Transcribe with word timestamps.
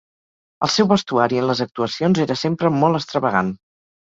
El 0.67 0.71
seu 0.75 0.87
vestuari 0.91 1.39
en 1.41 1.45
les 1.49 1.61
actuacions 1.67 2.23
era 2.25 2.39
sempre 2.45 2.73
molt 2.79 3.03
extravagant. 3.03 3.55